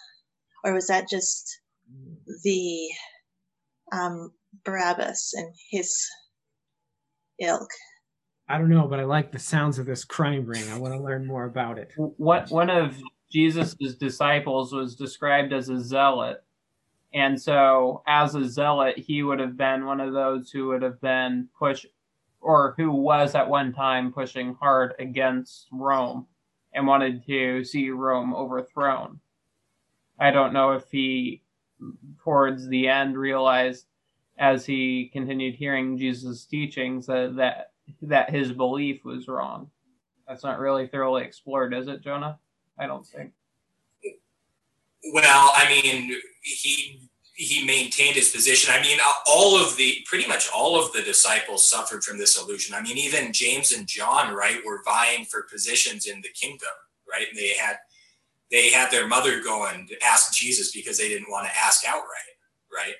[0.63, 1.59] or was that just
[2.43, 2.89] the
[3.91, 4.31] um,
[4.63, 6.07] Barabbas and his
[7.39, 7.69] ilk.
[8.47, 10.63] I don't know, but I like the sounds of this crime ring.
[10.71, 11.91] I want to learn more about it.
[11.95, 12.95] What one of
[13.31, 16.43] Jesus's disciples was described as a zealot.
[17.15, 20.99] And so as a zealot, he would have been one of those who would have
[20.99, 21.85] been pushed
[22.41, 26.27] or who was at one time pushing hard against Rome
[26.73, 29.21] and wanted to see Rome overthrown.
[30.19, 31.41] I don't know if he
[32.21, 33.87] towards the end realized
[34.37, 39.69] as he continued hearing Jesus' teachings that, that that his belief was wrong.
[40.27, 42.39] That's not really thoroughly explored, is it, Jonah?
[42.77, 43.31] I don't think.
[45.13, 48.73] Well, I mean, he he maintained his position.
[48.73, 52.73] I mean, all of the pretty much all of the disciples suffered from this illusion.
[52.73, 56.69] I mean, even James and John, right, were vying for positions in the kingdom,
[57.09, 57.27] right?
[57.29, 57.77] And they had
[58.51, 62.35] they had their mother go and ask Jesus because they didn't want to ask outright,
[62.73, 62.95] right?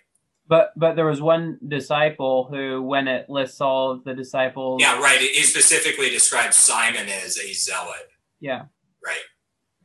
[0.48, 5.00] But but there was one disciple who, when it lists all of the disciples, yeah,
[5.00, 5.22] right.
[5.22, 8.10] It, it specifically describes Simon as a zealot.
[8.40, 8.66] Yeah,
[9.04, 9.24] right.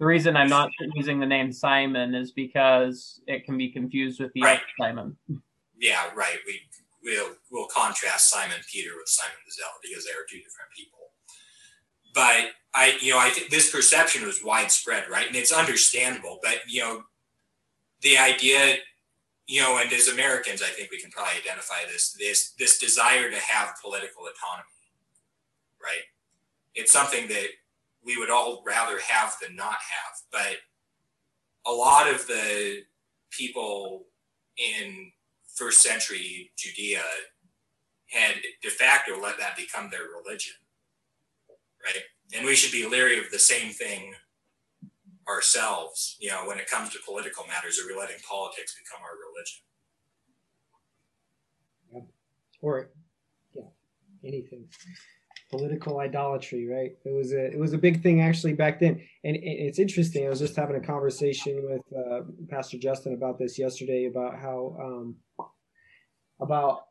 [0.01, 4.33] The reason I'm not using the name Simon is because it can be confused with
[4.33, 4.57] the right.
[4.57, 5.17] other Simon.
[5.79, 6.39] Yeah, right.
[6.47, 6.63] We
[7.05, 10.99] we'll we'll contrast Simon Peter with Simon the Zealot because they are two different people.
[12.15, 15.27] But I, you know, I think this perception was widespread, right?
[15.27, 16.39] And it's understandable.
[16.43, 17.03] But you know,
[18.01, 18.77] the idea
[19.47, 23.31] you know, and as Americans, I think we can probably identify this this this desire
[23.31, 24.65] to have political autonomy,
[25.83, 26.07] right?
[26.75, 27.49] It's something that
[28.05, 30.57] we would all rather have than not have, but
[31.67, 32.83] a lot of the
[33.31, 34.07] people
[34.57, 35.13] in
[35.55, 37.03] first century Judea
[38.07, 40.55] had de facto let that become their religion,
[41.85, 42.03] right?
[42.37, 44.15] And we should be leery of the same thing
[45.29, 49.17] ourselves, you know, when it comes to political matters, are we letting politics become our
[49.29, 49.61] religion?
[51.93, 52.01] Yeah.
[52.61, 52.91] Or,
[53.55, 53.71] yeah,
[54.25, 54.67] anything.
[55.51, 56.93] Political idolatry, right?
[57.05, 60.25] It was a it was a big thing actually back then, and it's interesting.
[60.25, 64.77] I was just having a conversation with uh, Pastor Justin about this yesterday about how
[64.81, 65.17] um,
[66.41, 66.85] about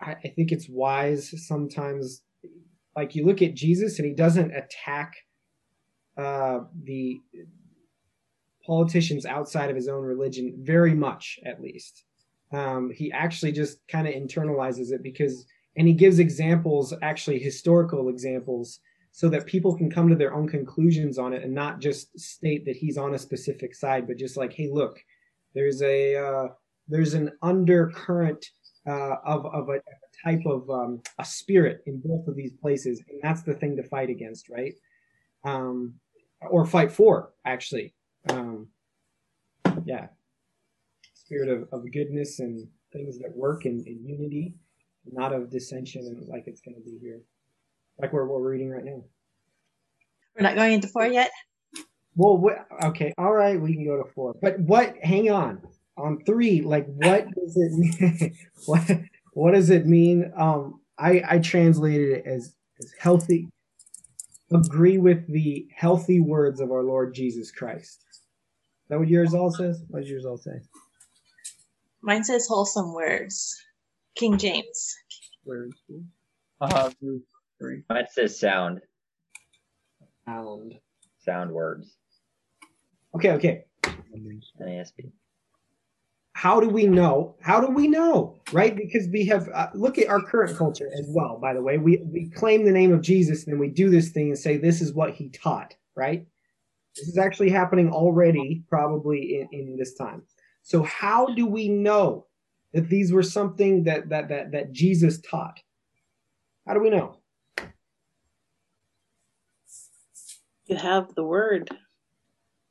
[0.00, 2.22] I, think it's wise sometimes,
[2.94, 5.14] like you look at Jesus and he doesn't attack
[6.16, 7.20] uh, the
[8.64, 12.04] politicians outside of his own religion very much, at least.
[12.52, 15.46] Um, he actually just kind of internalizes it because,
[15.76, 18.80] and he gives examples, actually historical examples,
[19.12, 22.64] so that people can come to their own conclusions on it and not just state
[22.66, 24.98] that he's on a specific side, but just like, hey, look,
[25.54, 26.48] there's a uh,
[26.88, 28.44] there's an undercurrent
[28.86, 33.02] uh, of of a, a type of um, a spirit in both of these places,
[33.08, 34.74] and that's the thing to fight against, right?
[35.44, 35.94] Um,
[36.40, 37.94] or fight for actually.
[38.30, 38.68] Um,
[39.84, 40.08] yeah.
[41.14, 44.54] Spirit of, of goodness and things that work in, in unity
[45.12, 47.20] not of dissension and like it's going to be here
[48.00, 49.02] like we're, we're reading right now
[50.36, 51.30] we're not going into four yet
[52.14, 55.60] well what, okay all right we can go to four but what hang on
[55.96, 58.36] on three like what does it mean
[58.66, 59.00] what
[59.36, 60.32] what does it mean?
[60.34, 63.50] Um, I I translated it as as healthy.
[64.50, 68.02] Agree with the healthy words of our Lord Jesus Christ.
[68.10, 69.84] Is that what yours all says?
[69.88, 70.62] What does yours all say?
[72.00, 73.62] Mine says wholesome words.
[74.16, 74.96] King James.
[75.44, 75.76] Words.
[76.60, 76.90] Uh,
[77.60, 77.82] three.
[77.90, 78.80] Mine says sound,
[80.26, 80.74] Sound.
[81.18, 81.96] sound words.
[83.14, 83.64] Okay, okay.
[84.60, 85.12] NASB.
[86.32, 90.08] how do we know how do we know right because we have uh, look at
[90.08, 93.44] our current culture as well by the way we we claim the name of jesus
[93.44, 96.26] and then we do this thing and say this is what he taught right
[96.96, 100.22] this is actually happening already probably in, in this time
[100.62, 102.26] so how do we know
[102.76, 105.58] that these were something that that that, that jesus taught
[106.66, 107.16] how do we know
[110.66, 111.70] You have the word.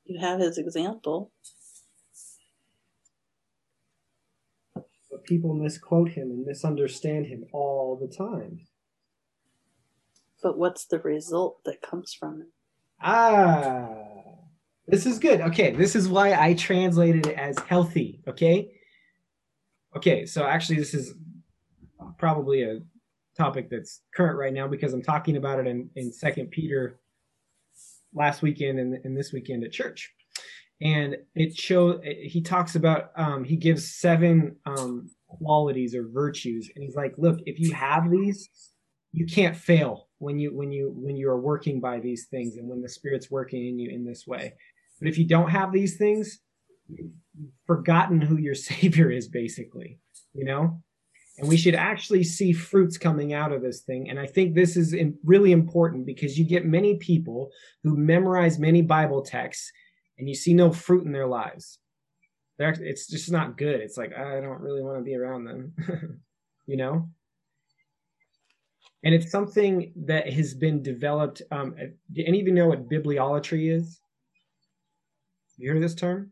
[0.03, 1.32] You have his example.
[5.10, 8.60] but people misquote him and misunderstand him all the time
[10.43, 12.47] But what's the result that comes from it?
[13.01, 14.03] Ah,
[14.88, 15.41] this is good.
[15.41, 18.22] Okay, this is why I translated it as healthy.
[18.28, 18.72] Okay.
[19.96, 21.14] Okay, so actually, this is
[22.18, 22.80] probably a
[23.38, 27.00] topic that's current right now because I'm talking about it in, in Second Peter
[28.14, 30.12] last weekend and, and this weekend at church.
[30.82, 36.84] And it show he talks about um, he gives seven um, qualities or virtues, and
[36.84, 38.50] he's like, look, if you have these,
[39.16, 42.68] you can't fail when you when you when you are working by these things and
[42.68, 44.54] when the spirit's working in you in this way
[45.00, 46.39] but if you don't have these things
[47.66, 50.00] forgotten who your savior is basically
[50.34, 50.82] you know
[51.38, 54.78] and we should actually see fruits coming out of this thing and i think this
[54.78, 57.50] is in, really important because you get many people
[57.84, 59.72] who memorize many bible texts
[60.18, 61.80] and you see no fruit in their lives
[62.58, 65.74] They're, it's just not good it's like i don't really want to be around them
[66.68, 67.10] you know
[69.06, 71.44] and it's something that has been developed.
[71.52, 71.76] Um,
[72.12, 74.02] do any of you know what bibliolatry is?
[75.58, 76.32] You hear this term?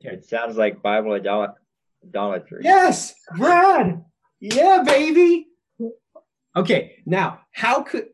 [0.00, 1.54] It sounds like Bible idol-
[2.04, 2.62] idolatry.
[2.64, 4.04] Yes, Brad.
[4.40, 5.46] Yeah, baby.
[6.56, 8.08] Okay, now how could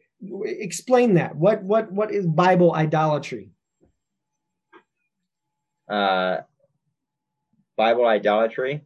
[0.44, 1.36] explain that?
[1.36, 3.50] What what what is Bible idolatry?
[5.88, 6.38] Uh,
[7.76, 8.82] Bible idolatry.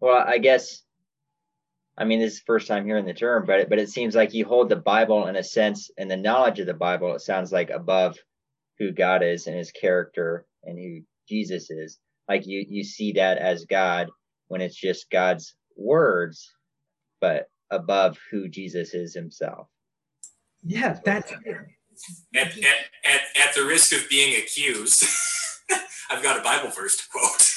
[0.00, 0.82] Well, I guess.
[1.98, 4.14] I mean, this is the first time hearing the term, but it, but it seems
[4.14, 7.14] like you hold the Bible in a sense, and the knowledge of the Bible.
[7.14, 8.16] It sounds like above
[8.78, 11.98] who God is and His character and who Jesus is.
[12.28, 14.08] Like you you see that as God
[14.48, 16.52] when it's just God's words,
[17.20, 19.68] but above who Jesus is Himself.
[20.62, 21.42] Yeah, that's At,
[22.34, 25.04] at, at, at the risk of being accused,
[26.10, 27.50] I've got a Bible verse to quote.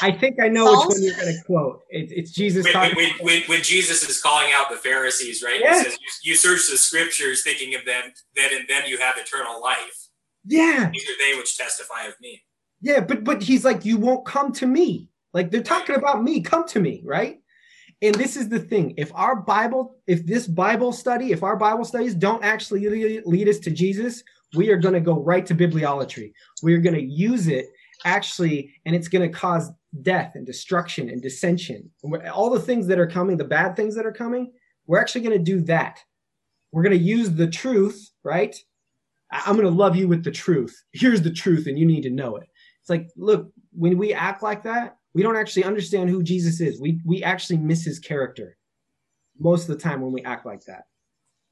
[0.00, 1.82] I think I know which one you're going to quote.
[1.90, 2.96] It, it's Jesus when, talking.
[2.96, 5.60] when, when, when Jesus is calling out the Pharisees, right?
[5.60, 5.76] Yeah.
[5.76, 9.16] He says, you, you search the scriptures thinking of them, that in them you have
[9.18, 10.07] eternal life.
[10.44, 12.42] Yeah, are they which testify of me.
[12.80, 15.08] Yeah, but but he's like, you won't come to me.
[15.32, 16.40] Like they're talking about me.
[16.40, 17.40] Come to me, right?
[18.00, 21.84] And this is the thing: if our Bible, if this Bible study, if our Bible
[21.84, 24.22] studies don't actually lead, lead us to Jesus,
[24.54, 26.32] we are going to go right to bibliolatry.
[26.62, 27.66] We are going to use it
[28.04, 29.70] actually, and it's going to cause
[30.02, 31.90] death and destruction and dissension.
[32.32, 34.52] All the things that are coming, the bad things that are coming,
[34.86, 35.98] we're actually going to do that.
[36.72, 38.56] We're going to use the truth, right?
[39.30, 40.82] I'm going to love you with the truth.
[40.92, 42.48] Here's the truth, and you need to know it.
[42.80, 46.80] It's like, look, when we act like that, we don't actually understand who Jesus is.
[46.80, 48.56] We we actually miss his character
[49.38, 50.84] most of the time when we act like that.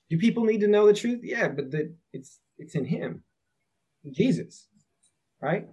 [0.08, 1.20] Do people need to know the truth?
[1.22, 3.22] Yeah, but the, it's it's in him,
[4.10, 4.68] Jesus,
[5.42, 5.66] right?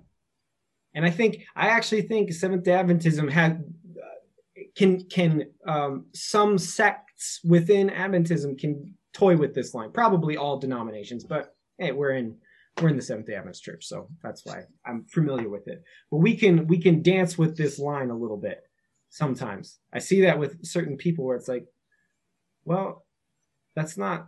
[0.95, 3.63] And I think I actually think Seventh Day Adventism had
[3.97, 9.91] uh, can can um, some sects within Adventism can toy with this line.
[9.91, 12.37] Probably all denominations, but hey, we're in
[12.81, 15.83] we're in the Seventh Day Adventist Church, so that's why I'm familiar with it.
[16.09, 18.61] But we can we can dance with this line a little bit
[19.09, 19.79] sometimes.
[19.93, 21.65] I see that with certain people where it's like,
[22.65, 23.05] well,
[23.75, 24.27] that's not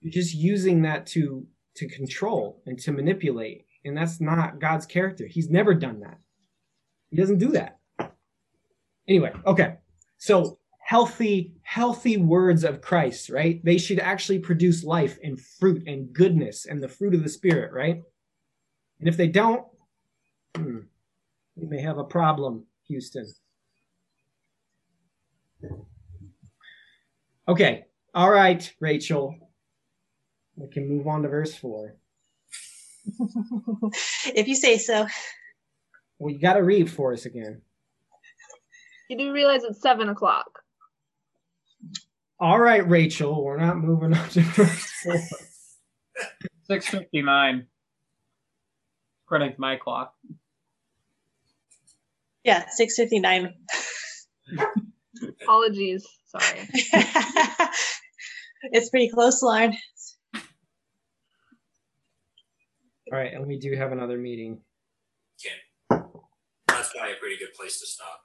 [0.00, 1.46] you're just using that to
[1.76, 5.26] to control and to manipulate, and that's not God's character.
[5.26, 6.18] He's never done that.
[7.10, 7.78] He doesn't do that.
[9.08, 9.76] Anyway, okay.
[10.18, 10.57] So
[10.88, 13.62] healthy healthy words of Christ, right?
[13.62, 17.74] They should actually produce life and fruit and goodness and the fruit of the spirit,
[17.74, 18.00] right?
[18.98, 19.66] And if they don't,
[20.56, 20.78] hmm,
[21.56, 23.30] we may have a problem, Houston.
[27.46, 27.84] Okay.
[28.14, 29.36] All right, Rachel.
[30.56, 31.96] We can move on to verse 4.
[34.34, 35.06] if you say so.
[36.18, 37.60] Well, you got to read for us again.
[39.10, 40.62] You do realize it's seven o'clock.
[42.40, 45.20] All right, Rachel, we're not moving on to verse four.
[46.64, 47.66] Six fifty nine.
[49.26, 50.14] According to my clock.
[52.44, 53.54] Yeah, six fifty nine.
[55.42, 56.06] Apologies.
[56.26, 56.68] Sorry.
[58.62, 59.76] it's pretty close, Lauren.
[63.10, 64.60] All right, and we do have another meeting.
[65.40, 66.04] Okay.
[66.68, 68.20] That's probably a pretty good place to stop.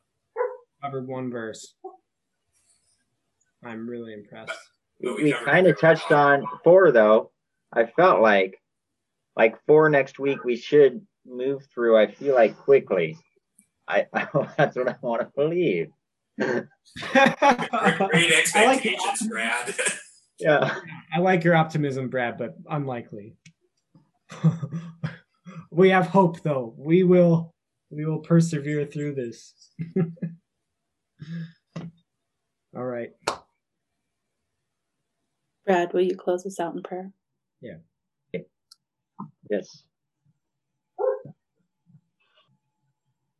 [0.83, 1.75] Covered one verse.
[3.65, 4.51] I'm really impressed.
[5.01, 7.31] But we kind of touched on four though.
[7.73, 8.57] I felt like
[9.35, 11.97] like four next week we should move through.
[11.97, 13.17] I feel like quickly.
[13.87, 15.89] I I that's what I want to believe.
[16.39, 16.63] Great,
[17.13, 19.75] great I like, expectations, Brad.
[20.39, 20.75] yeah.
[21.13, 23.35] I like your optimism, Brad, but unlikely.
[25.71, 26.73] we have hope, though.
[26.77, 27.53] We will,
[27.91, 29.53] we will persevere through this.
[32.75, 33.11] All right.
[35.65, 37.11] Brad, will you close us out in prayer?
[37.61, 37.77] Yeah.
[39.49, 39.83] Yes.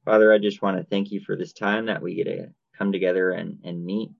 [0.05, 2.47] Father, I just want to thank you for this time that we get to
[2.78, 4.11] come together and, and meet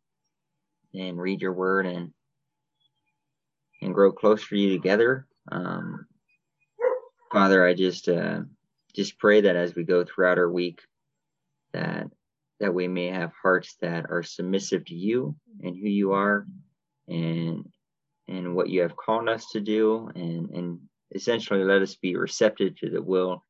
[0.94, 2.12] and read your word and
[3.82, 5.28] and grow closer to you together.
[5.52, 6.06] Um,
[7.34, 8.42] Father, I just uh,
[8.96, 10.82] just pray that as we go throughout our week,
[11.74, 12.08] that
[12.60, 16.48] that we may have hearts that are submissive to you and who you are,
[17.10, 17.70] and
[18.28, 20.80] and what you have called us to do, and and
[21.14, 23.44] essentially let us be receptive to the will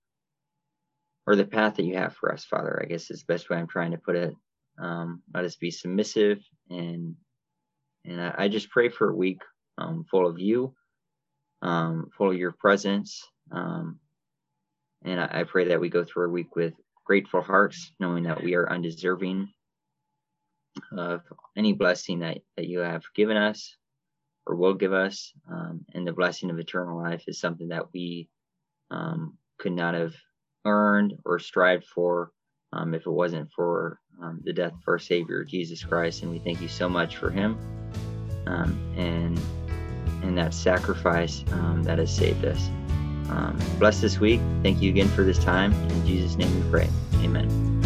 [1.26, 2.82] or the path that you have for us, Father.
[2.82, 4.36] I guess is the best way I'm trying to put it.
[4.80, 7.16] Um, let us be submissive and
[8.06, 9.42] and I, I just pray for a week
[9.78, 10.74] um, full of you,
[11.62, 13.24] um, full of your presence.
[13.52, 14.00] Um,
[15.06, 16.74] and I, I pray that we go through a week with
[17.06, 19.50] grateful hearts, knowing that we are undeserving
[20.98, 21.22] of
[21.56, 23.76] any blessing that, that you have given us
[24.46, 25.34] or will give us.
[25.52, 28.30] Um, and the blessing of eternal life is something that we
[28.92, 30.14] um, could not have
[30.66, 32.32] earned or strived for
[32.72, 36.24] um, if it wasn't for um, the death of our Savior, Jesus Christ.
[36.24, 37.58] And we thank you so much for him
[38.48, 39.40] um, and
[40.24, 42.70] and that sacrifice um, that has saved us.
[43.80, 44.40] Bless this week.
[44.62, 45.74] Thank you again for this time.
[45.74, 46.90] In Jesus' name we pray.
[47.16, 47.83] Amen.